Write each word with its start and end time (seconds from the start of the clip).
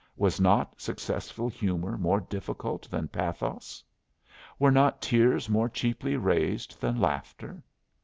Was 0.17 0.39
not 0.41 0.81
successful 0.81 1.47
humor 1.47 1.95
more 1.95 2.21
difficult 2.21 2.89
than 2.89 3.07
pathos? 3.07 3.83
Were 4.57 4.71
not 4.71 4.99
tears 4.99 5.47
more 5.47 5.69
cheaply 5.69 6.17
raised 6.17 6.81
than 6.81 6.99
laughter? 6.99 7.61